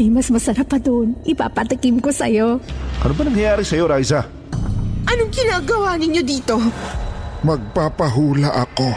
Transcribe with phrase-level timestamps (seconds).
[0.00, 1.12] May mas masarap pa doon.
[1.28, 2.56] Ipapatikim ko sa'yo.
[3.04, 4.24] Ano ba nangyayari sa'yo, Riza?
[5.04, 6.56] Anong ginagawa ninyo dito?
[7.44, 8.96] Magpapahula ako.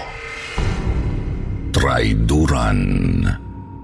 [1.75, 2.79] Traiduran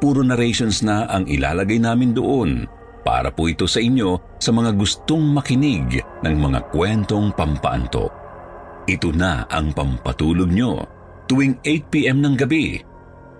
[0.04, 2.68] Puro narrations na ang ilalagay namin doon
[3.08, 8.12] para po ito sa inyo sa mga gustong makinig ng mga kwentong pampaantok.
[8.84, 10.84] Ito na ang pampatulog nyo
[11.32, 12.84] tuwing 8pm ng gabi.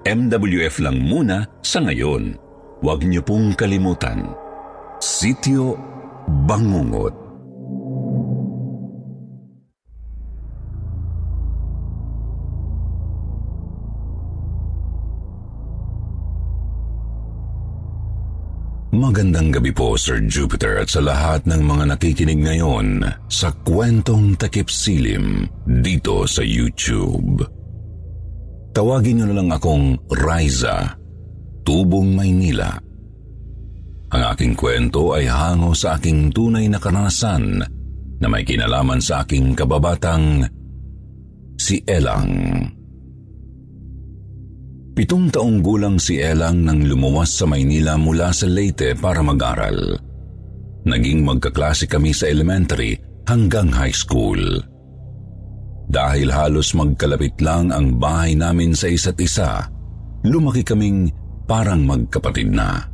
[0.08, 2.40] MWF lang muna sa ngayon.
[2.80, 4.32] Huwag niyo pong kalimutan.
[5.04, 5.76] Sityo
[6.48, 7.23] Bangungot.
[18.94, 24.70] Magandang gabi po, Sir Jupiter, at sa lahat ng mga nakikinig ngayon sa Kwentong Takip
[24.70, 27.42] Silim dito sa YouTube.
[28.70, 30.94] Tawagin niyo na lang akong Riza,
[31.66, 32.70] Tubong Maynila.
[34.14, 37.66] Ang aking kwento ay hango sa aking tunay na karanasan
[38.22, 40.46] na may kinalaman sa aking kababatang
[41.58, 42.62] si Elang.
[44.94, 49.98] Pitong taong gulang si Elang nang lumuwas sa Maynila mula sa Leyte para mag-aral.
[50.86, 52.94] Naging magkaklase kami sa elementary
[53.26, 54.38] hanggang high school.
[55.90, 59.66] Dahil halos magkalapit lang ang bahay namin sa isa't isa,
[60.30, 61.10] lumaki kaming
[61.50, 62.86] parang magkapatid na.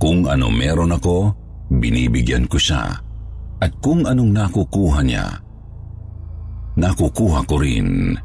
[0.00, 1.36] Kung ano meron ako,
[1.68, 2.96] binibigyan ko siya.
[3.60, 5.36] At kung anong nakukuha niya,
[6.80, 8.16] nakukuha ko rin.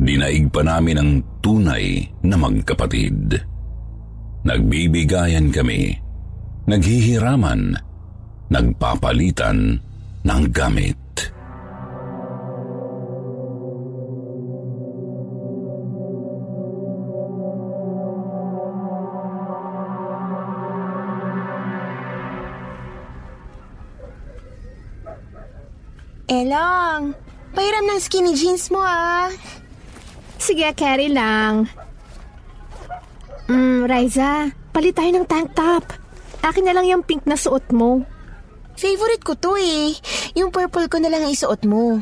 [0.00, 1.12] Dinaig pa namin ang
[1.44, 3.36] tunay na magkapatid.
[4.48, 5.92] Nagbibigayan kami,
[6.64, 7.76] naghihiraman,
[8.48, 9.76] nagpapalitan
[10.24, 10.96] ng gamit.
[26.24, 27.12] Elang,
[27.52, 29.28] pahiram ng skinny jeans mo ah.
[30.40, 31.68] Sige, carry lang.
[33.44, 35.84] Hmm, Riza, palit tayo ng tank top.
[36.40, 38.08] Akin na lang yung pink na suot mo.
[38.80, 39.92] Favorite ko to eh.
[40.40, 42.00] Yung purple ko na lang ang isuot mo.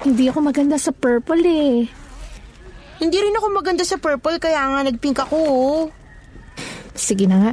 [0.00, 1.84] Hindi ako maganda sa purple eh.
[2.96, 5.80] Hindi rin ako maganda sa purple kaya nga nagpink ako oh.
[6.96, 7.52] Sige na nga.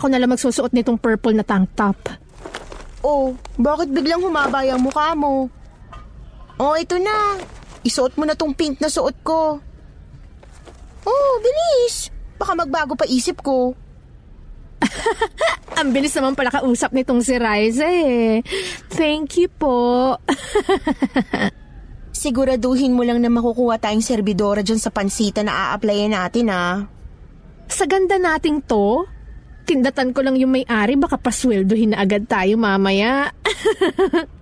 [0.00, 2.00] Ako na lang magsusuot nitong purple na tank top.
[3.04, 5.52] Oh, bakit biglang humaba yung mukha mo?
[6.56, 7.36] Oh, ito na.
[7.84, 9.60] Isuot mo na tong pink na suot ko.
[11.04, 12.08] Oh, bilis.
[12.40, 13.76] Baka magbago pa isip ko.
[15.78, 18.40] Ang bilis naman pala kausap nitong si Riza eh.
[18.88, 20.16] Thank you po.
[22.24, 26.88] Siguraduhin mo lang na makukuha tayong servidora dyan sa pansita na a-applyan natin ah.
[27.68, 29.04] Sa ganda nating to,
[29.68, 33.28] tindatan ko lang yung may-ari baka pasweldohin na agad tayo mamaya.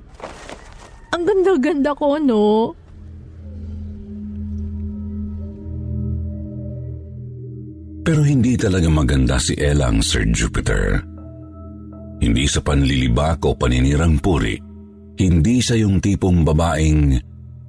[1.12, 2.74] Ang ganda-ganda ko, no?
[8.02, 10.98] Pero hindi talaga maganda si Elang, Sir Jupiter.
[12.18, 14.58] Hindi sa panlilibak o paninirang puri,
[15.22, 17.14] hindi siya yung tipong babaeng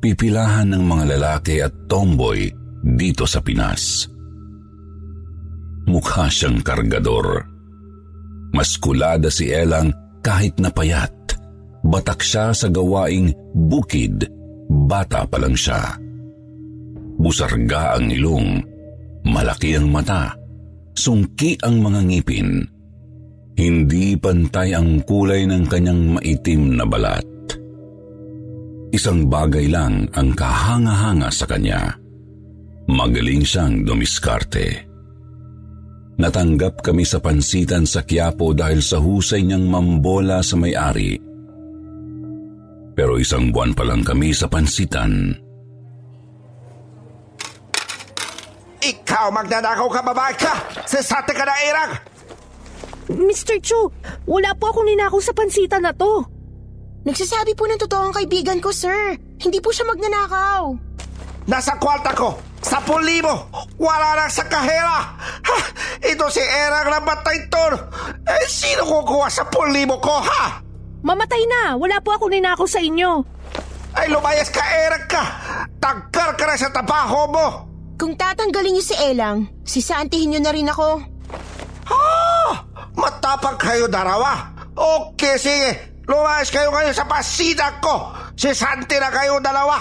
[0.02, 2.50] pipilahan ng mga lalaki at tomboy
[2.82, 4.10] dito sa Pinas.
[5.86, 7.46] Mukha siyang kargador.
[8.54, 9.94] Maskulada si Elang
[10.26, 11.14] kahit napayat.
[11.84, 14.24] Batak siya sa gawaing bukid,
[14.88, 16.00] bata pa lang siya.
[17.20, 18.64] Busarga ang ilong,
[19.28, 20.36] malaki ang mata,
[20.96, 22.50] sungki ang mga ngipin.
[23.54, 27.26] Hindi pantay ang kulay ng kanyang maitim na balat.
[28.94, 31.98] Isang bagay lang ang kahanga-hanga sa kanya.
[32.90, 34.86] Magaling siyang dumiskarte.
[36.14, 41.18] Natanggap kami sa pansitan sa Quiapo dahil sa husay niyang mambola sa may-ari.
[42.94, 45.34] Pero isang buwan pa lang kami sa pansitan.
[48.84, 50.54] Ikaw magnanakaw ka, babae ka!
[50.84, 51.92] Sasate ka na irang!
[53.16, 53.64] Mr.
[53.64, 53.88] Chu,
[54.28, 56.28] wala po akong ninakaw sa pansita na to.
[57.08, 59.16] Nagsasabi po ng totoo ang kaibigan ko, sir.
[59.40, 60.76] Hindi po siya magnanakaw.
[61.48, 62.36] Nasa kwarta ko!
[62.64, 63.52] Sa libo!
[63.76, 65.16] Wala na sa kahera!
[65.20, 65.58] Ha!
[66.00, 67.76] Ito si Erang na bataytor!
[68.24, 70.64] Eh, sino kukuha sa libo ko, ha?
[71.04, 71.76] Mamatay na!
[71.76, 73.24] Wala po akong ninakaw sa inyo.
[73.96, 75.24] Ay, lumayas ka, Erang ka!
[75.80, 77.73] Tagkar ka na sa tabaho mo!
[77.94, 80.90] Kung tatanggalin niyo si Elang, sisantihin niyo na rin ako.
[81.88, 82.04] Ha!
[82.98, 84.54] Matapang kayo darawa!
[84.74, 85.72] Okay, sige!
[86.10, 88.12] Lumayas kayo ngayon sa pasida ko!
[88.34, 89.78] Sisanti na kayo dalawa!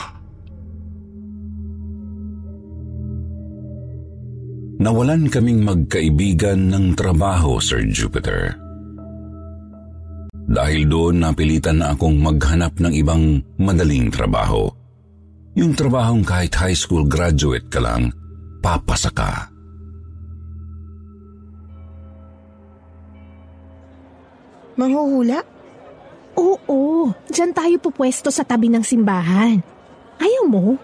[4.82, 8.58] Nawalan kaming magkaibigan ng trabaho, Sir Jupiter.
[10.52, 14.66] Dahil doon napilitan na akong maghanap ng ibang madaling trabaho.
[15.52, 18.08] Yung trabahong kahit high school graduate ka lang,
[18.64, 19.52] papasa ka.
[24.80, 25.44] Manghuhula?
[26.40, 29.60] Oo, dyan tayo pupwesto sa tabi ng simbahan.
[30.16, 30.80] Ayaw mo?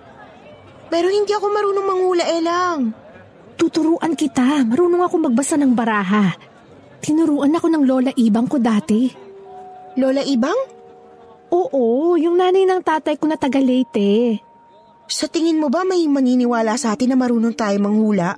[0.92, 2.92] Pero hindi ako marunong manghula, Elang.
[3.56, 4.68] Tuturuan kita.
[4.68, 6.36] Marunong ako magbasa ng baraha.
[7.00, 9.08] Tinuruan ako ng lola ibang ko dati.
[9.98, 10.60] Lola Ibang?
[11.48, 14.47] Oo, yung nanay ng tatay ko na taga Leyte.
[15.08, 18.36] Sa tingin mo ba may maniniwala sa atin na marunong tayo manghula?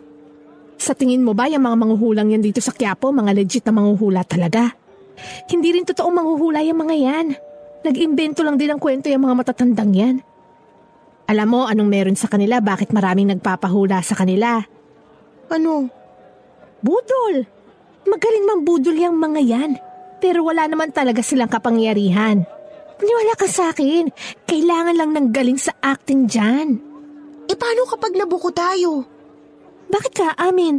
[0.79, 4.23] Sa tingin mo ba yung mga manghuhulang yan dito sa Quiapo, mga legit na manghuhula
[4.23, 4.71] talaga?
[5.51, 7.27] Hindi rin totoong manghuhula yung mga yan.
[7.83, 10.17] Nag-imbento lang din ang kwento yung mga matatandang yan.
[11.27, 14.63] Alam mo anong meron sa kanila bakit maraming nagpapahula sa kanila?
[15.51, 15.91] Ano?
[16.87, 17.51] Budol!
[18.07, 19.71] Magaling mang budol yung mga yan.
[20.23, 22.47] Pero wala naman talaga silang kapangyarihan.
[23.01, 24.13] Niwala ka sa akin.
[24.45, 26.77] Kailangan lang ng galing sa acting dyan.
[27.49, 29.05] E paano kapag nabuko tayo?
[29.91, 30.79] Bakit ka amin?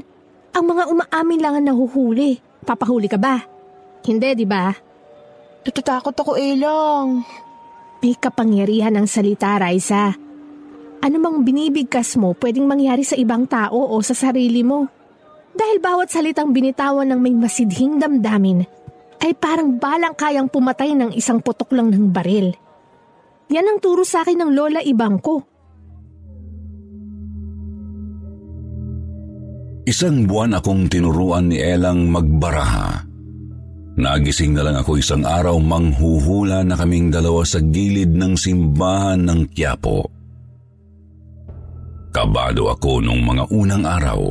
[0.55, 2.39] Ang mga umaamin lang ang nahuhuli.
[2.61, 3.41] Papahuli ka ba?
[4.05, 4.69] Hindi, di ba?
[5.61, 7.25] Natatakot ako, Elang.
[8.01, 10.13] May kapangyarihan ang salita, Raisa.
[11.01, 14.85] Ano mang binibigkas mo pwedeng mangyari sa ibang tao o sa sarili mo.
[15.51, 18.63] Dahil bawat salitang binitawan ng may masidhing damdamin
[19.21, 22.49] ay parang balang kayang pumatay ng isang putok lang ng baril.
[23.53, 25.45] Yan ang turo sa akin ng lola ibang ko.
[29.85, 33.03] Isang buwan akong tinuruan ni Elang magbaraha.
[33.91, 39.51] Nagising na lang ako isang araw manghuhula na kaming dalawa sa gilid ng simbahan ng
[39.51, 40.07] Quiapo.
[42.15, 44.21] Kabado ako nung mga unang araw.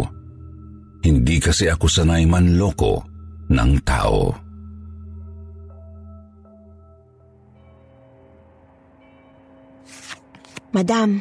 [1.04, 3.04] Hindi kasi ako sanay manloko
[3.52, 4.49] ng tao.
[10.70, 11.18] Madam,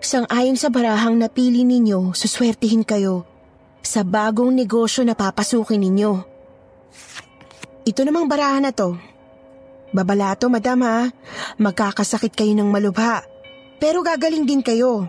[0.00, 3.28] sang-ayon sa barahang napili ninyo, suswertihin kayo
[3.84, 6.12] sa bagong negosyo na papasukin ninyo.
[7.86, 8.98] Ito namang barahan na to.
[9.94, 11.06] Babalato, madam ha.
[11.62, 13.22] Magkakasakit kayo ng malubha.
[13.78, 15.06] Pero gagaling din kayo.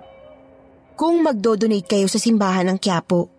[0.94, 3.34] Kung magdodonate kayo sa simbahan ng Quiapo.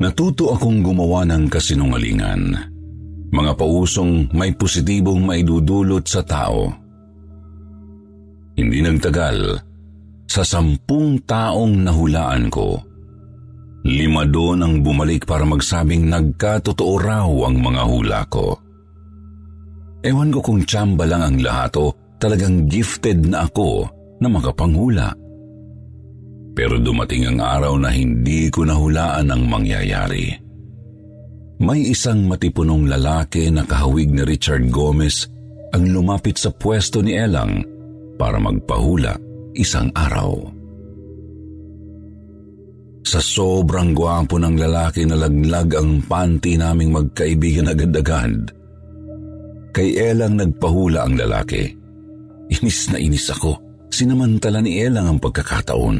[0.00, 2.69] Natuto akong gumawa ng kasinungalingan.
[3.30, 6.66] Mga pausong may positibong maidudulot sa tao.
[8.58, 9.38] Hindi nagtagal,
[10.26, 12.78] sa sampung taong nahulaan ko,
[13.86, 18.58] lima doon ang bumalik para magsabing nagkatotoo raw ang mga hula ko.
[20.00, 23.84] Ewan ko kung tsamba lang ang lahat o talagang gifted na ako
[24.20, 25.12] na makapanghula.
[26.56, 30.39] Pero dumating ang araw na hindi ko nahulaan ang mangyayari.
[31.60, 35.28] May isang matipunong lalaki na kahawig ni Richard Gomez
[35.76, 37.60] ang lumapit sa pwesto ni Elang
[38.16, 39.12] para magpahula
[39.52, 40.40] isang araw.
[43.04, 48.56] Sa sobrang gwapo ng lalaki na laglag ang panty naming magkaibigan agad-agad,
[49.76, 51.76] kay Elang nagpahula ang lalaki.
[52.56, 53.84] Inis na inis ako.
[53.92, 55.98] Sinamantala ni Elang ang pagkakataon.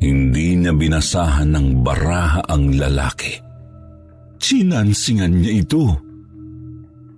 [0.00, 3.51] Hindi niya binasahan ng baraha ang lalaki
[4.42, 5.96] Sinansingan niya ito.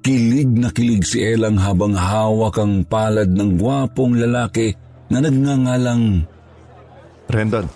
[0.04, 4.76] Kilig na kilig si Elang habang hawak ang palad ng gwapong lalaki
[5.08, 6.28] na nagngangalang...
[7.26, 7.66] Rendon.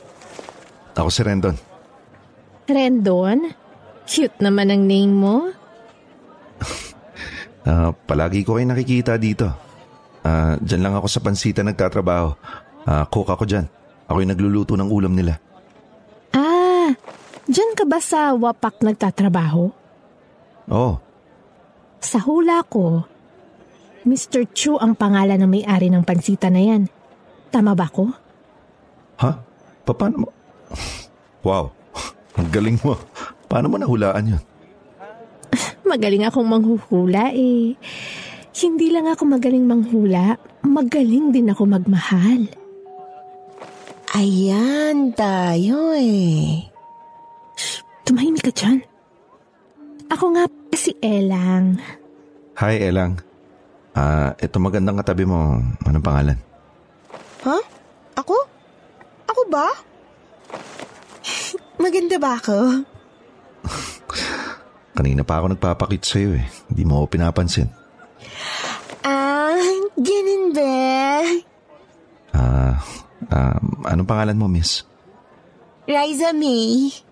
[0.92, 1.56] Ako si Rendon.
[2.68, 3.48] Rendon?
[4.04, 5.48] Cute naman ang name mo.
[7.64, 9.48] Uh, palagi ko kayo nakikita dito.
[10.20, 12.36] Uh, dyan lang ako sa pansita nagtatrabaho.
[12.84, 13.64] Uh, cook ako dyan.
[14.12, 15.40] Ako yung nagluluto ng ulam nila.
[17.48, 19.72] Diyan ka ba sa wapak nagtatrabaho?
[20.68, 20.92] Oo.
[21.98, 23.08] Sa hula ko,
[24.04, 24.44] Mr.
[24.52, 26.82] Chu ang pangalan ng may-ari ng pansita na yan.
[27.48, 28.12] Tama ba ko?
[29.18, 29.30] Ha?
[29.82, 30.28] Pa- Paano mo?
[31.40, 31.72] Wow,
[32.36, 33.00] ang galing mo.
[33.48, 34.42] Paano mo nahulaan yun?
[35.88, 37.72] Magaling akong manghuhula eh.
[38.52, 42.44] Hindi lang ako magaling manghula, magaling din ako magmahal.
[44.12, 46.68] Ayan tayo eh.
[48.08, 48.80] Tumahimik ka dyan.
[50.08, 51.76] Ako nga si Elang.
[52.56, 53.20] Hi, Elang.
[53.92, 55.60] Ah, ito magandang katabi mo.
[55.84, 56.38] Anong pangalan?
[57.44, 57.58] Ha?
[58.16, 58.32] Ako?
[59.28, 59.68] Ako ba?
[61.84, 62.56] Maganda ba ako?
[64.96, 66.48] Kanina pa ako nagpapakit sa'yo eh.
[66.72, 67.68] Hindi mo ako pinapansin.
[69.04, 69.60] Ah,
[70.00, 70.80] ganun ba?
[72.32, 72.80] Ah,
[73.28, 73.60] ah,
[73.92, 74.80] anong pangalan mo, miss?
[75.84, 77.04] Riza May.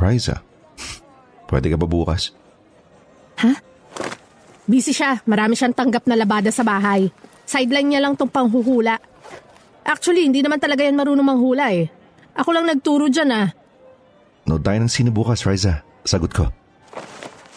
[0.00, 0.40] Riza.
[1.44, 2.32] Pwede ka ba bukas?
[4.70, 5.18] Busy siya.
[5.26, 7.10] Marami siyang tanggap na labada sa bahay.
[7.42, 8.96] Sideline niya lang tong panghuhula.
[9.82, 11.90] Actually, hindi naman talaga yan marunong manghula eh.
[12.38, 13.48] Ako lang nagturo dyan ah.
[14.46, 15.82] No tayo ng sine bukas, Riza.
[16.06, 16.46] Sagot ko.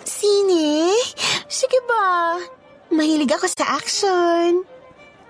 [0.03, 0.89] Sine?
[1.45, 2.41] Sige ba?
[2.89, 4.65] Mahilig ako sa action.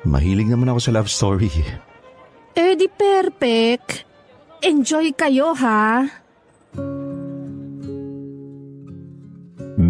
[0.08, 1.52] Mahilig naman ako sa love story.
[2.56, 4.08] Eh di perfect.
[4.64, 6.08] Enjoy kayo ha.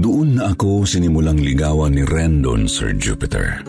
[0.04, 3.64] Doon na ako sinimulang ligawan ni Rendon, Sir Jupiter.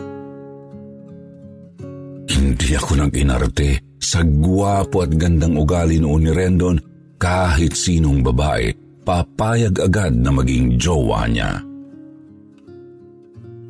[2.27, 6.75] Hindi ako nang inarte sa gwapo at gandang ugali noon ni Rendon
[7.15, 8.75] kahit sinong babae,
[9.07, 11.63] papayag agad na maging jowa niya.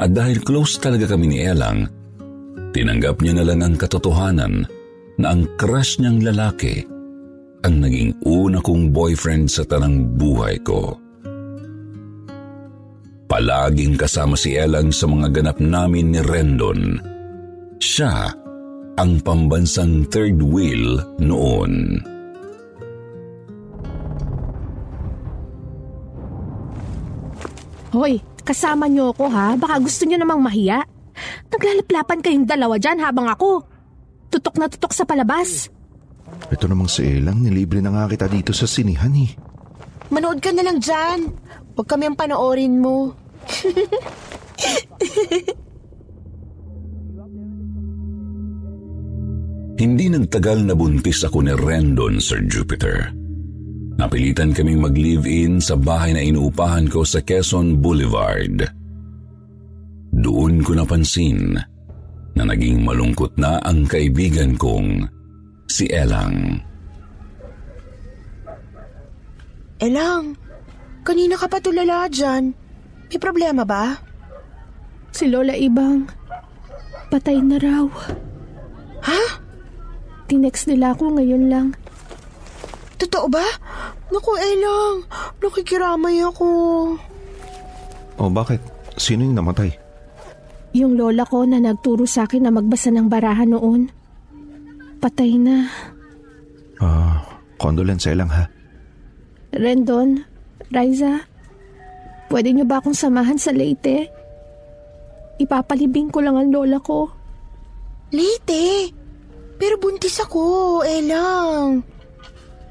[0.02, 1.86] At dahil close talaga kami ni Elang,
[2.74, 4.66] tinanggap niya na lang ang katotohanan
[5.22, 6.82] na ang crush niyang lalaki
[7.62, 11.05] ang naging una kong boyfriend sa tanang buhay ko.
[13.36, 16.96] Palaging kasama si Elang sa mga ganap namin ni Rendon.
[17.84, 18.32] Siya
[18.96, 22.00] ang pambansang third wheel noon.
[27.92, 29.60] Hoy, kasama niyo ako ha.
[29.60, 30.88] Baka gusto niyo namang mahiya.
[31.52, 33.68] Naglalaplapan kayong dalawa dyan habang ako.
[34.32, 35.68] Tutok na tutok sa palabas.
[36.48, 39.36] Ito namang si Elang, nilibre na nga kita dito sa sinihan eh.
[40.08, 41.36] Manood ka na lang dyan.
[41.76, 43.25] Huwag kami ang panoorin mo.
[49.76, 53.12] Hindi nagtagal na buntis ako ni Rendon, Sir Jupiter.
[53.96, 58.64] Napilitan kaming mag-live-in sa bahay na inuupahan ko sa Quezon Boulevard.
[60.16, 61.60] Doon ko napansin
[62.36, 65.08] na naging malungkot na ang kaibigan kong
[65.68, 66.60] si Elang.
[69.80, 70.40] Elang,
[71.04, 72.65] kanina ka pa tulala dyan.
[73.16, 73.96] May problema ba?
[75.16, 76.04] Si Lola Ibang,
[77.08, 77.88] patay na raw.
[79.08, 79.40] Ha?
[80.28, 81.68] Tinext nila ako ngayon lang.
[83.00, 83.48] Totoo ba?
[84.12, 85.08] Naku, Elang.
[85.40, 86.48] Nakikiramay ako.
[88.20, 88.60] Oh, bakit?
[89.00, 89.72] Sino yung namatay?
[90.76, 93.96] Yung lola ko na nagturo sa akin na magbasa ng barahan noon.
[95.00, 95.72] Patay na.
[96.84, 97.24] Ah,
[97.64, 98.52] condolence Elang ha.
[99.56, 100.20] Rendon,
[100.68, 101.24] Riza,
[102.30, 104.10] pwede niyo ba akong samahan sa Leyte?
[105.36, 107.12] Ipapalibing ko lang ang lola ko.
[108.16, 108.92] Late.
[109.56, 111.84] Pero buntis ako, Elang.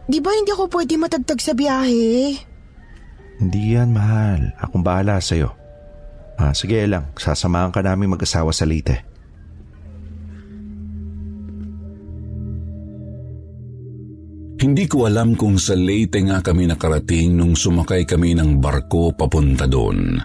[0.05, 2.37] Di ba hindi ako pwede matagtag sa biyahe?
[3.41, 4.53] Hindi yan, mahal.
[4.61, 5.53] Akong bahala sa'yo.
[6.37, 9.14] Ah, sige Elang, sasamahan ka namin mag-asawa sa Leyte.
[14.65, 19.69] Hindi ko alam kung sa Leyte nga kami nakarating nung sumakay kami ng barko papunta
[19.69, 20.17] doon.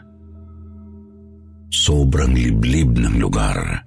[1.67, 3.84] Sobrang liblib ng lugar.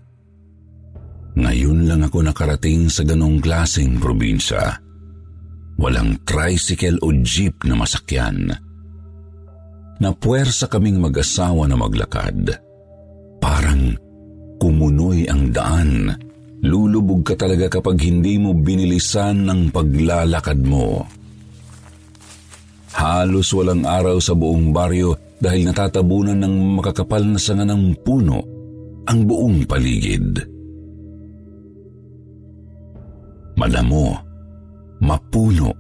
[1.41, 4.77] Ngayon lang ako nakarating sa ganong klaseng probinsya.
[5.81, 8.53] Walang tricycle o jeep na masakyan.
[10.05, 12.61] Napuwersa kaming mag-asawa na maglakad.
[13.41, 13.97] Parang
[14.61, 16.13] kumunoy ang daan.
[16.63, 21.03] Lulubog ka talaga kapag hindi mo binilisan ng paglalakad mo.
[22.95, 28.39] Halos walang araw sa buong baryo dahil natatabunan ng makakapal na sanga ng puno
[29.11, 30.39] ang buong paligid.
[33.59, 34.07] Madamo,
[35.03, 35.71] mapuno,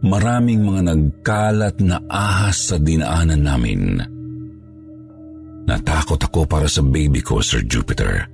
[0.00, 4.00] maraming mga nagkalat na ahas sa dinaanan namin.
[5.68, 8.33] Natakot ako para sa baby ko, Sir Jupiter.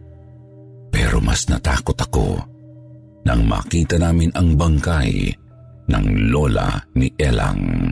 [0.90, 2.28] Pero mas natakot ako
[3.26, 5.30] nang makita namin ang bangkay
[5.90, 7.90] ng lola ni Elang.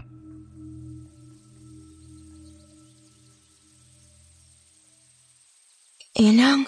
[6.19, 6.67] Elang,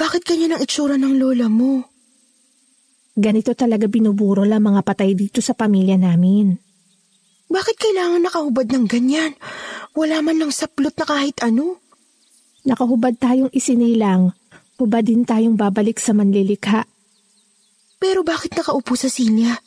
[0.00, 1.84] bakit ganyan ang itsura ng lola mo?
[3.18, 6.56] Ganito talaga binuburo lang mga patay dito sa pamilya namin.
[7.50, 9.34] Bakit kailangan nakahubad ng ganyan?
[9.98, 11.82] Wala man lang saplot na kahit ano.
[12.62, 14.37] Nakahubad tayong isinilang,
[14.78, 16.86] hubad din tayong babalik sa manlilikha.
[17.98, 19.58] Pero bakit nakaupo sa silya?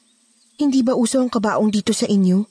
[0.56, 2.48] Hindi ba uso ang kabaong dito sa inyo?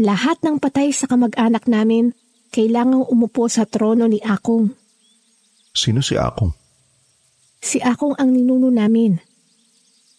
[0.00, 2.16] Lahat ng patay sa kamag-anak namin
[2.48, 4.72] kailangang umupo sa trono ni Akong.
[5.76, 6.52] Sino si Akong?
[7.60, 9.20] Si Akong ang ninuno namin.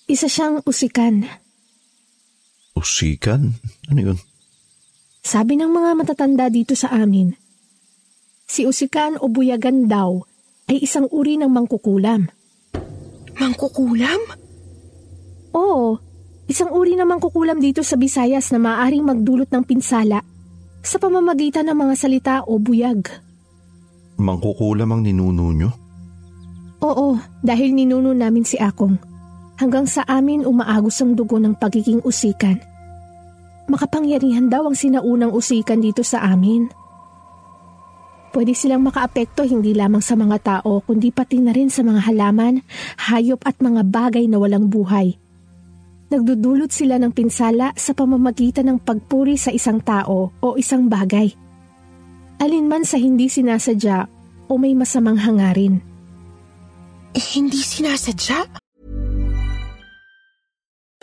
[0.06, 1.25] Isa siyang usikan.
[2.78, 3.58] Usikan?
[3.90, 4.20] Ano yun?
[5.24, 7.32] Sabi ng mga matatanda dito sa amin,
[8.44, 10.20] si usikan o buyagan daw
[10.70, 12.29] ay isang uri ng mangkukulam.
[13.36, 14.22] Mangkukulam?
[15.53, 16.00] Oo,
[16.48, 20.24] isang uri ng mangkukulam dito sa Visayas na maaaring magdulot ng pinsala
[20.84, 23.08] sa pamamagitan ng mga salita o buyag.
[24.20, 25.72] Mangkukulam ang ninuno nyo?
[26.84, 29.00] Oo, dahil ninuno namin si Akong.
[29.55, 32.60] Hanggang sa amin umaagos ang dugo ng pagiging usikan.
[33.72, 36.67] Makapangyarihan daw ang sinaunang usikan dito sa amin.
[38.34, 42.66] Pwede silang makaapekto hindi lamang sa mga tao kundi pati na rin sa mga halaman,
[42.98, 45.22] hayop at mga bagay na walang buhay.
[46.10, 51.30] Nagdudulot sila ng pinsala sa pamamagitan ng pagpuri sa isang tao o isang bagay.
[52.42, 54.10] Alinman sa hindi sinasadya
[54.50, 55.78] o may masamang hangarin.
[57.13, 58.50] Eh, hindi sinasadya?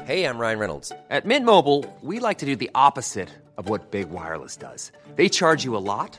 [0.02, 0.90] Hey, I'm Ryan Reynolds.
[1.06, 4.90] At Mint Mobile, we like to do the opposite of what Big Wireless does.
[5.14, 6.18] They charge you a lot,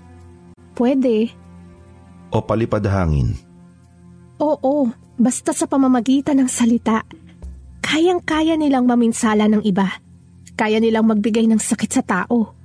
[0.75, 1.29] Pwede.
[2.31, 3.35] O palipad hangin?
[4.41, 7.03] Oo, basta sa pamamagitan ng salita.
[7.83, 9.87] Kayang-kaya nilang maminsala ng iba.
[10.55, 12.55] Kaya nilang magbigay ng sakit sa tao.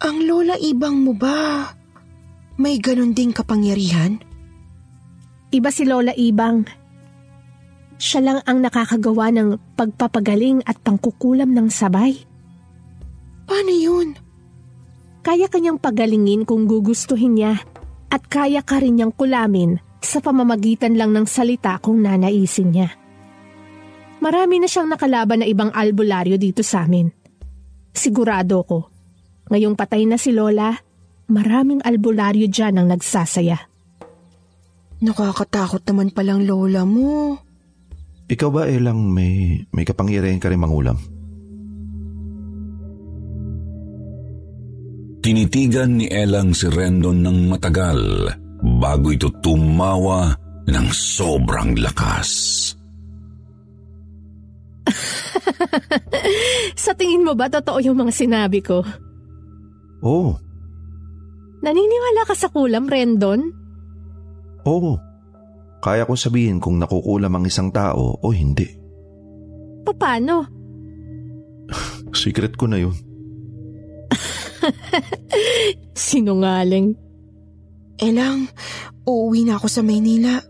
[0.00, 1.68] Ang lola ibang mo ba?
[2.60, 4.20] May ganon ding kapangyarihan?
[5.50, 6.62] Iba si Lola Ibang.
[7.98, 12.14] Siya lang ang nakakagawa ng pagpapagaling at pangkukulam ng sabay.
[13.50, 14.14] Paano yun?
[15.20, 17.60] Kaya kanyang pagalingin kung gugustuhin niya
[18.08, 22.88] at kaya ka rin niyang kulamin sa pamamagitan lang ng salita kung nanaisin niya.
[24.20, 27.08] Marami na siyang nakalaban na ibang albularyo dito sa amin.
[27.92, 28.78] Sigurado ko,
[29.48, 30.76] ngayong patay na si Lola,
[31.28, 33.56] maraming albularyo dyan ang nagsasaya.
[35.00, 37.40] Nakakatakot naman palang lola mo.
[38.28, 41.00] Ikaw ba, Elang, may, may kapangyarihan ka rin mangulam?
[45.20, 48.00] Tinitigan ni Elang si Rendon ng matagal
[48.80, 50.32] bago ito tumawa
[50.64, 52.30] ng sobrang lakas.
[56.82, 58.80] Sa tingin mo ba totoo yung mga sinabi ko?
[60.00, 60.32] Oo,
[61.60, 63.52] Naniniwala ka sa kulam, Rendon?
[64.64, 64.96] oo.
[65.80, 68.64] Kaya kong sabihin kung nakukulam ang isang tao o hindi.
[69.84, 70.44] Paano?
[72.16, 72.92] Secret ko na yun.
[75.96, 76.96] Sinungaling.
[78.00, 78.48] Elang,
[79.04, 80.40] uuwi na ako sa Maynila.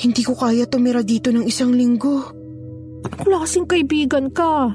[0.00, 2.32] Hindi ko kaya tumira dito ng isang linggo.
[3.04, 4.72] Anong klaseng kaibigan ka?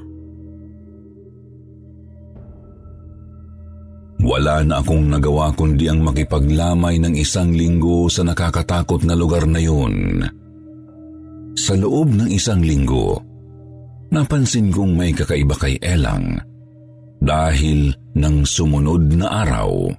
[4.19, 9.57] Wala na akong nagawa kundi ang makipaglamay ng isang linggo sa nakakatakot na lugar na
[9.57, 10.21] yun.
[11.57, 13.17] Sa loob ng isang linggo,
[14.13, 16.48] napansin kong may kakaiba kay Elang
[17.19, 19.91] dahil ng sumunod na araw.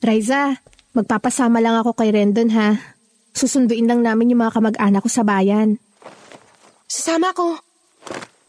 [0.00, 0.56] Riza,
[0.96, 2.76] magpapasama lang ako kay Rendon ha.
[3.30, 5.78] Susunduin lang namin yung mga kamag-anak ko sa bayan.
[6.90, 7.54] Sasama ko.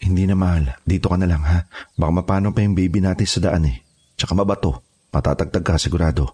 [0.02, 0.74] Hindi na mahal.
[0.82, 1.70] Dito ka na lang ha.
[1.94, 3.78] Baka mapano pa yung baby natin sa daan eh.
[4.18, 4.82] Tsaka mabato.
[5.12, 6.34] Matatagtag ka sigurado.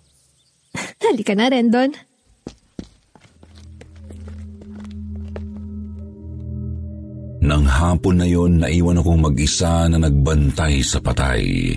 [1.04, 1.91] Halika na, Rendon.
[7.48, 11.72] Unang hapon na yon, naiwan akong mag-isa na nagbantay sa patay.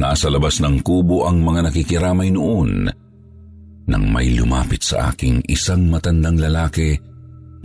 [0.00, 2.88] Nasa labas ng kubo ang mga nakikiramay noon
[3.84, 6.96] nang may lumapit sa aking isang matandang lalaki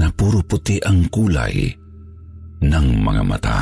[0.03, 1.71] na puro puti ang kulay
[2.59, 3.61] ng mga mata.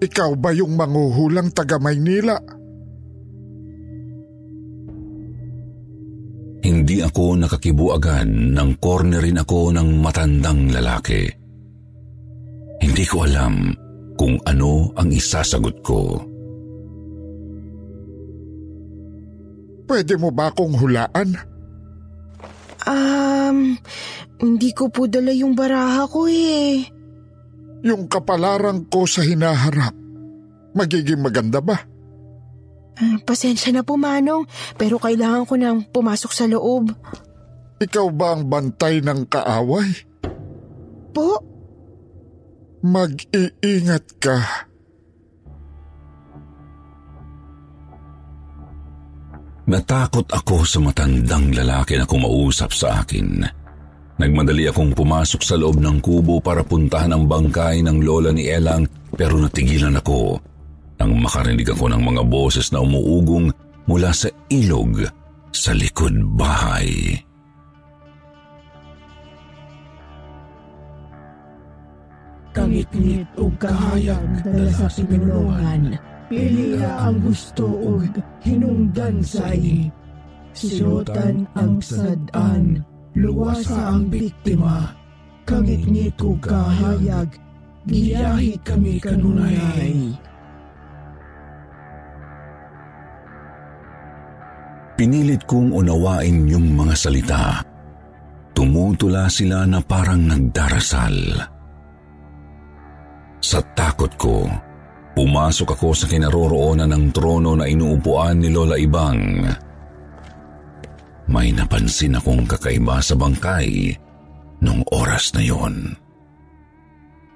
[0.00, 2.40] Ikaw ba yung manguhulang taga Maynila?
[2.40, 2.61] Hindi
[7.12, 11.28] ako nakakibuagan nang cornerin ako ng matandang lalaki.
[12.80, 13.68] Hindi ko alam
[14.16, 16.16] kung ano ang isasagot ko.
[19.84, 21.36] Pwede mo ba akong hulaan?
[22.88, 23.76] Um,
[24.40, 26.80] hindi ko po dala yung baraha ko eh.
[27.84, 29.92] Yung kapalarang ko sa hinaharap,
[30.72, 31.76] magiging maganda ba?
[33.00, 34.44] Ah, Pasensya na po Manong,
[34.76, 36.92] pero kailangan ko nang pumasok sa loob.
[37.82, 39.90] Ikaw ba ang bantay ng kaaway?
[41.16, 41.40] Po?
[42.82, 44.38] Mag-iingat ka.
[49.62, 53.46] Natakot ako sa matandang lalaki na kumausap sa akin.
[54.20, 58.84] Nagmadali akong pumasok sa loob ng kubo para puntahan ang bangkay ng lola ni Elang
[59.16, 60.38] pero natigilan ako
[61.02, 63.50] nang makarinig ako ng mga boses na umuugong
[63.90, 65.02] mula sa ilog
[65.50, 67.18] sa likod bahay.
[72.54, 75.98] Kangit-ngit o kahayag dala sa pinulungan.
[76.30, 78.06] Piliya ang gusto ug
[78.46, 79.90] hinungdan say.
[80.54, 82.84] Silutan ang sadan,
[83.18, 84.92] luwasa ang biktima.
[85.48, 87.34] Kangit-ngit o kahayag,
[87.88, 90.12] giyahi kami kanunay.
[95.02, 97.58] Pinilit kong unawain yung mga salita.
[98.54, 101.42] Tumutula sila na parang nagdarasal.
[103.42, 104.46] Sa takot ko,
[105.18, 109.22] pumasok ako sa kinaroroonan ng trono na inuupuan ni Lola Ibang.
[111.34, 113.90] May napansin akong kakaiba sa bangkay
[114.62, 115.98] nung oras na yon.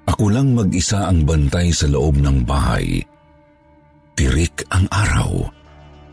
[0.06, 3.02] Ako lang mag-isa ang bantay sa loob ng bahay.
[4.14, 5.50] Tirik ang araw,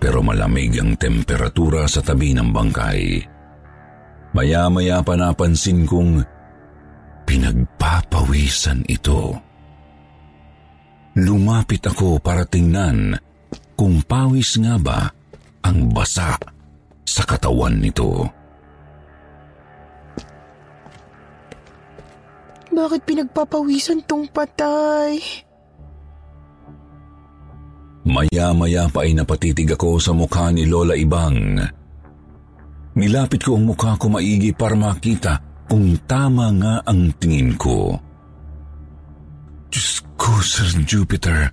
[0.03, 3.23] pero malamig ang temperatura sa tabi ng bangkay.
[4.35, 6.19] Maya-maya pa napansin kong
[7.23, 9.31] pinagpapawisan ito.
[11.15, 13.15] Lumapit ako para tingnan
[13.79, 15.07] kung pawis nga ba
[15.63, 16.35] ang basa
[17.07, 18.27] sa katawan nito.
[22.75, 25.15] Bakit pinagpapawisan tong patay?
[28.03, 31.55] Maya-maya pa ay napatitig ako sa mukha ni Lola Ibang.
[32.99, 35.39] Nilapit ko ang mukha ko maigi para makita
[35.71, 37.95] kung tama nga ang tingin ko.
[39.71, 41.49] Diyos ko, Sir Jupiter,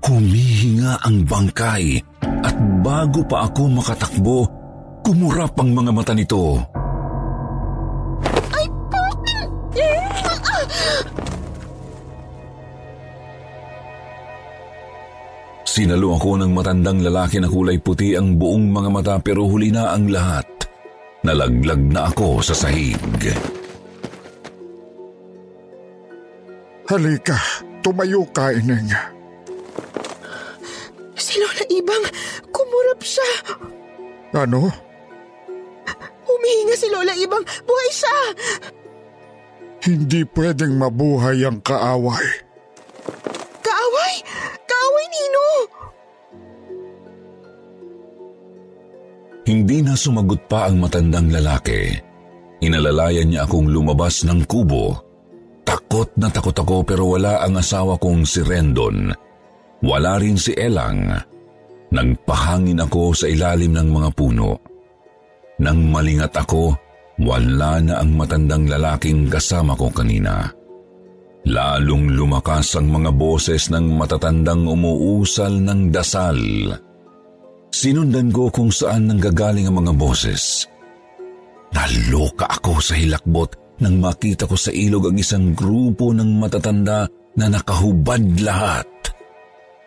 [0.00, 4.38] humihinga ang bangkay at bago pa ako makatakbo,
[5.04, 6.62] kumurap ang mga mata nito.
[15.68, 19.92] Sinalo ako ng matandang lalaki na kulay puti ang buong mga mata pero huli na
[19.92, 20.48] ang lahat.
[21.20, 22.96] Nalaglag na ako sa sahig.
[26.88, 27.36] Halika,
[27.84, 28.88] tumayo ka, Ineng.
[31.20, 32.04] Si Lola Ibang,
[32.48, 33.28] kumurap siya.
[34.40, 34.72] Ano?
[36.24, 38.18] Humihinga si Lola Ibang, buhay siya!
[39.84, 42.47] Hindi pwedeng mabuhay ang kaaway.
[44.98, 45.46] Kaaway nino?
[49.46, 51.94] Hindi na sumagot pa ang matandang lalaki.
[52.58, 54.98] Inalalayan niya akong lumabas ng kubo.
[55.62, 59.14] Takot na takot ako pero wala ang asawa kong si Rendon.
[59.86, 61.14] Wala rin si Elang.
[61.94, 64.58] Nagpahangin ako sa ilalim ng mga puno.
[65.62, 66.74] Nang malingat ako,
[67.22, 70.57] wala na ang matandang lalaking kasama ko kanina.
[71.48, 76.36] Lalong lumakas ang mga boses ng matatandang umuusal ng dasal.
[77.72, 80.68] Sinundan ko kung saan nanggagaling ang mga boses.
[81.72, 87.08] Naloka ako sa hilakbot nang makita ko sa ilog ang isang grupo ng matatanda
[87.40, 88.88] na nakahubad lahat.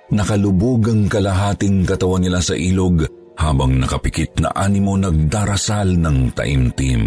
[0.10, 3.06] Nakalubog ang kalahating katawan nila sa ilog
[3.38, 7.04] habang nakapikit na animo nagdarasal ng taimtim.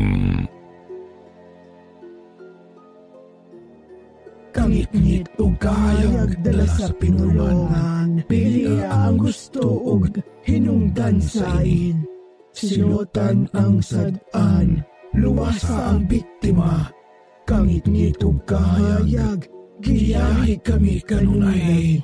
[4.54, 8.22] Kangit-ngit o kahayag dala sa pinulungan.
[8.30, 10.06] Piliya ang gusto ug
[10.46, 12.06] hinungdan sain.
[12.54, 14.78] Sinutan ang sadan,
[15.18, 16.86] luwasa ang biktima.
[17.42, 19.50] Kangit-ngit ug kahayag,
[19.82, 21.98] giyahi kami kanunay.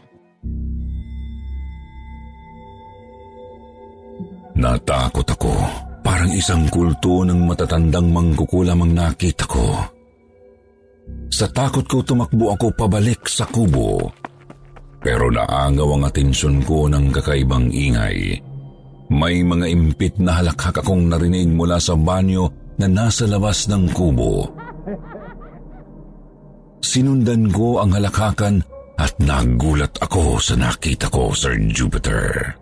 [4.59, 5.55] Natakot ako.
[6.03, 10.00] Parang isang kulto ng matatandang mangkukulam ang nakita ko.
[11.31, 14.11] Sa takot ko tumakbo ako pabalik sa kubo.
[15.01, 18.37] Pero naangaw ang atensyon ko ng kakaibang ingay.
[19.11, 24.53] May mga impit na halakhak akong narinig mula sa banyo na nasa labas ng kubo.
[26.85, 28.61] Sinundan ko ang halakhakan
[29.01, 32.53] at nagulat ako sa nakita ko, Sir Jupiter.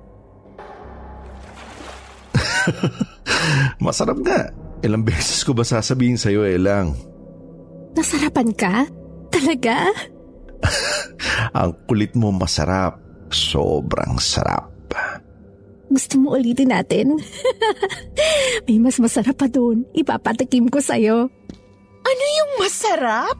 [3.85, 4.52] Masarap nga.
[4.85, 6.94] Ilang beses ko ba sasabihin sa'yo, Elang?
[7.98, 8.87] Nasarapan ka?
[9.34, 9.90] Talaga?
[11.58, 12.94] Ang kulit mo masarap.
[13.34, 14.70] Sobrang sarap.
[15.90, 17.18] Gusto mo ulitin natin?
[18.70, 19.82] May mas masarap pa doon.
[19.98, 21.26] Ipapatikim ko sa'yo.
[22.06, 23.34] Ano yung masarap?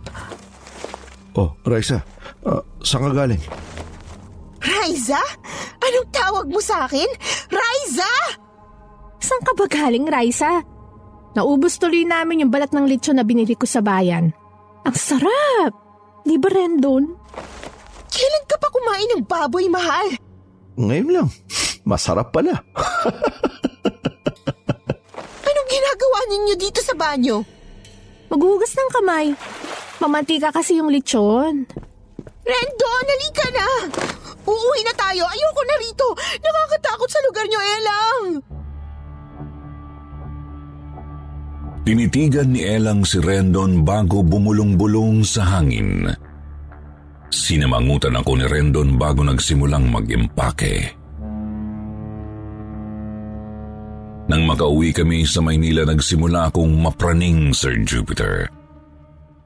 [1.39, 2.03] Oh, Raisa,
[2.43, 3.39] uh, saan ka galing?
[4.59, 5.23] Riza?
[5.79, 7.07] Anong tawag mo sa akin?
[7.47, 8.11] Riza!
[9.23, 10.67] Saan ka ba galing, Raisa?
[11.39, 14.35] Naubos tuloy namin yung balat ng lechon na binili ko sa bayan.
[14.89, 15.73] Ang sarap!
[16.25, 17.13] Di ba, Rendon?
[18.09, 20.17] Kailan ka pa kumain ng baboy, mahal?
[20.81, 21.29] Ngayon lang.
[21.85, 22.57] Masarap pala.
[25.45, 27.45] Anong ginagawa ninyo dito sa banyo?
[28.33, 29.37] Maghugas ng kamay.
[30.01, 31.69] Mamantika kasi yung lechon.
[32.49, 33.69] Rendon, halika na!
[34.49, 35.29] Uuwi na tayo.
[35.29, 36.07] Ayoko na rito.
[36.41, 36.98] Nakakatakot
[41.89, 46.05] Tinitigan ni Elang si Rendon bago bumulong-bulong sa hangin.
[47.33, 50.85] Sinamangutan ako ni Rendon bago nagsimulang mag-impake.
[54.29, 58.53] Nang makauwi kami sa Maynila, nagsimula akong mapraning, Sir Jupiter.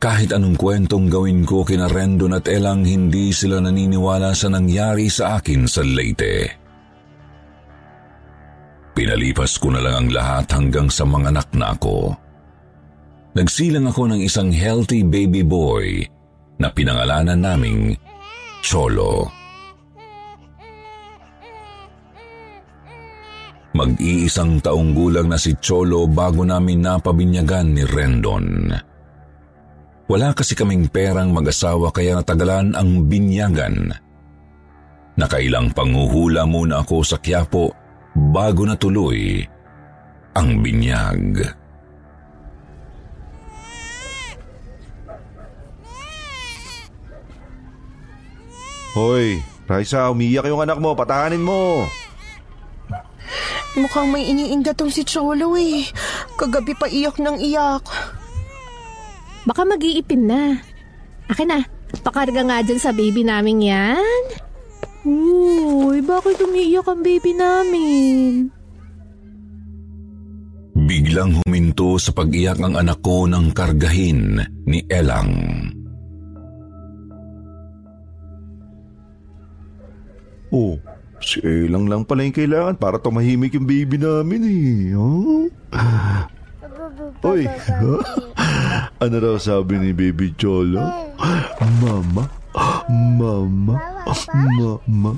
[0.02, 5.38] Kahit anong kwentong gawin ko kina Rendon at Elang, hindi sila naniniwala sa nangyari sa
[5.38, 6.58] akin sa Leyte.
[8.98, 12.18] Pinalipas ko na lang ang lahat hanggang sa mga anak na ako.
[13.32, 16.04] Nagsilang ako ng isang healthy baby boy
[16.60, 17.96] na pinangalanan naming
[18.60, 19.24] Cholo.
[23.72, 28.68] Mag-iisang taong gulang na si Cholo bago namin napabinyagan ni Rendon.
[30.12, 33.96] Wala kasi kaming perang mag-asawa kaya natagalan ang binyagan.
[35.16, 37.72] Nakailang panguhula muna ako sa Quiapo
[38.12, 39.40] bago natuloy
[40.36, 41.61] ang binyag.
[48.92, 50.92] Hoy, Raisa, umiyak yung anak mo.
[50.92, 51.88] Patahanin mo.
[53.72, 55.88] Mukhang may iniinda tong si Cholo eh.
[56.36, 57.88] Kagabi pa iyak ng iyak.
[59.48, 60.60] Baka mag-iipin na.
[61.32, 61.64] Akin na,
[62.04, 64.22] pakarga nga dyan sa baby namin yan.
[65.08, 68.52] Uy, bakit umiiyak ang baby namin?
[70.76, 74.36] Biglang huminto sa pag-iyak ang anak ko ng kargahin
[74.68, 75.32] ni Elang.
[80.52, 80.76] Oh,
[81.24, 84.92] si Elang lang pala yung kailangan para tumahimik yung baby namin eh.
[84.92, 85.48] Oh?
[87.24, 87.48] Oy,
[89.00, 90.84] ano raw sabi ni Baby Cholo?
[91.56, 92.28] Mama,
[92.92, 93.74] mama,
[94.92, 95.16] mama.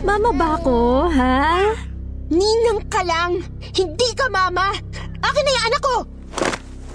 [0.00, 1.60] Mama ba ako, ha?
[2.32, 3.36] Ninang ka lang!
[3.60, 4.72] Hindi ka mama!
[5.20, 5.96] Akin na yung anak ko!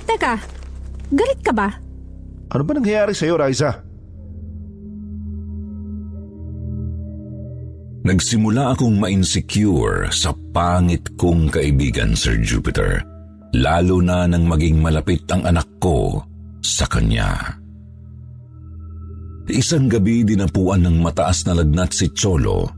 [0.10, 0.34] Teka,
[1.14, 1.70] galit ka ba?
[2.50, 3.89] Ano ba nangyayari sa'yo, Raisa?
[8.00, 13.04] Nagsimula akong ma-insecure sa pangit kong kaibigan, Sir Jupiter.
[13.58, 16.24] Lalo na nang maging malapit ang anak ko
[16.64, 17.60] sa kanya.
[19.50, 22.70] Isang gabi dinapuan ng mataas na lagnat si Cholo.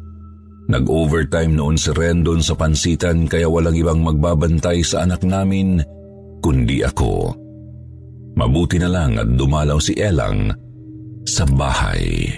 [0.71, 5.83] Nag-overtime noon si Rendon sa pansitan kaya walang ibang magbabantay sa anak namin
[6.39, 7.35] kundi ako.
[8.39, 10.55] Mabuti na lang at dumalaw si Elang
[11.27, 12.31] sa bahay.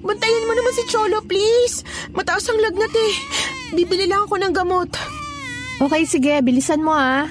[0.00, 1.84] Bantayan mo naman si Cholo, please!
[2.16, 3.14] Mataas ang lagnat eh.
[3.76, 4.90] Bibili lang ako ng gamot.
[5.80, 7.28] Okay, sige, bilisan mo ha.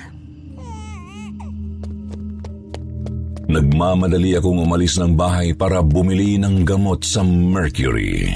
[3.49, 8.29] Nagmamadali akong umalis ng bahay para bumili ng gamot sa Mercury.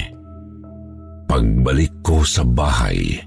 [1.30, 3.22] Pagbalik ko sa bahay,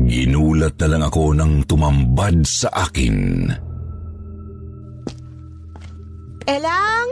[0.00, 3.48] ginulat na lang ako ng tumambad sa akin.
[6.48, 7.08] Elang!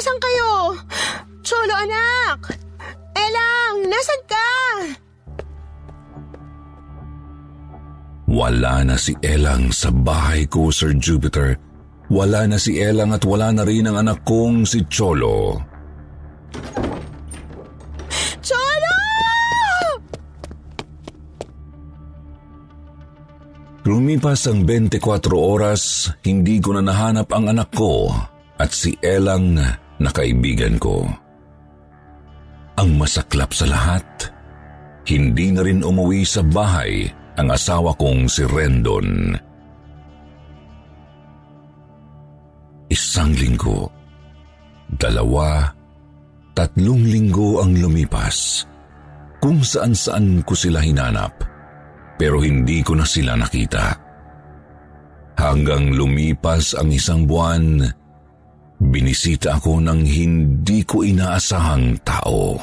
[0.00, 0.50] Nasaan kayo?
[1.40, 2.52] Cholo anak!
[3.16, 4.48] Elang, nasan ka?
[8.30, 11.58] Wala na si Elang sa bahay ko, Sir Jupiter.
[12.12, 15.58] Wala na si Elang at wala na rin ang anak kong si Cholo.
[18.44, 18.98] Cholo!
[23.88, 25.00] Lumipas ang 24
[25.34, 28.12] oras, hindi ko na nahanap ang anak ko
[28.60, 29.56] at si Elang
[30.00, 31.08] na kaibigan ko.
[32.80, 34.32] Ang masaklap sa lahat,
[35.04, 37.04] hindi na rin umuwi sa bahay
[37.36, 39.36] ang asawa kong si Rendon.
[42.88, 43.84] Isang linggo,
[44.96, 45.68] dalawa,
[46.56, 48.64] tatlong linggo ang lumipas.
[49.44, 51.36] Kung saan-saan ko sila hinanap,
[52.16, 53.92] pero hindi ko na sila nakita.
[55.36, 57.84] Hanggang lumipas ang isang buwan,
[58.80, 62.56] binisita ako ng hindi ko inaasahang tao.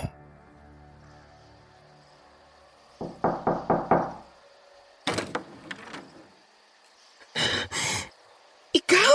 [8.74, 9.14] Ikaw?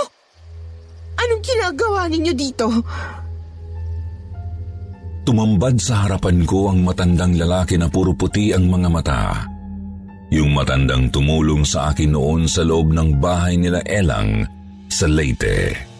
[1.19, 2.67] Anong ginagawa ninyo dito?
[5.23, 9.23] Tumambad sa harapan ko ang matandang lalaki na puro puti ang mga mata.
[10.33, 14.47] Yung matandang tumulong sa akin noon sa loob ng bahay nila Elang
[14.88, 15.91] sa Leyte.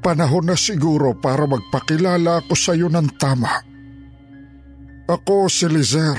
[0.00, 3.52] Panahon na siguro para magpakilala ako sa iyo ng tama.
[5.04, 6.16] Ako si Lizer.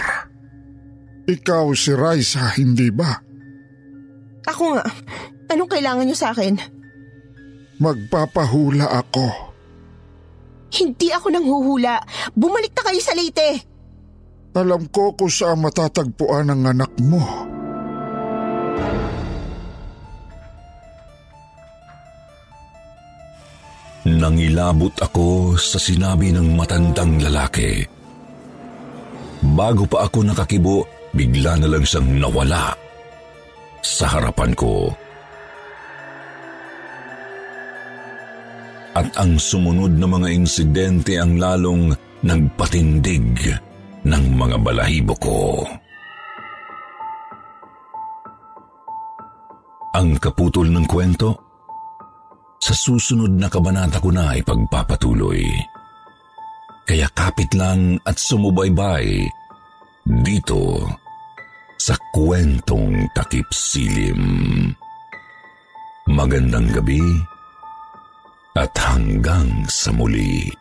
[1.26, 3.10] Ikaw si Raisa, hindi ba?
[4.46, 4.86] Ako nga.
[5.50, 6.58] Anong kailangan niyo sa akin?
[7.82, 9.52] Magpapahula ako.
[10.72, 12.00] Hindi ako nang huhula.
[12.38, 13.50] Bumalik na kayo sa Leyte.
[14.56, 17.51] Alam ko kung saan matatagpuan ang anak mo.
[24.02, 27.86] Nangilabot ako sa sinabi ng matandang lalaki.
[29.54, 32.74] Bago pa ako nakakibo, bigla na lang siyang nawala
[33.86, 34.90] sa harapan ko.
[38.98, 41.94] At ang sumunod na mga insidente ang lalong
[42.26, 43.54] nagpatindig
[44.02, 45.62] ng mga balahibo ko.
[49.94, 51.51] Ang kaputol ng kwento,
[52.62, 55.42] sa susunod na kabanata ko na ipagpapatuloy.
[56.86, 59.26] Kaya kapit lang at sumubaybay
[60.06, 60.86] dito
[61.82, 64.22] sa kwentong takip silim.
[66.06, 67.02] Magandang gabi
[68.54, 70.61] at hanggang sa muli.